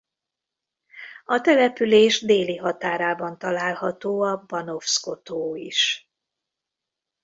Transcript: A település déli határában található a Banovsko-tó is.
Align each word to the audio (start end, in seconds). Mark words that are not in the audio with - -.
A 1.25 1.41
település 1.41 2.21
déli 2.21 2.55
határában 2.57 3.37
található 3.37 4.21
a 4.21 4.43
Banovsko-tó 4.47 5.55
is. 5.55 6.09